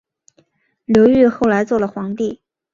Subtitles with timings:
[0.85, 2.41] 刘裕后来做了皇帝。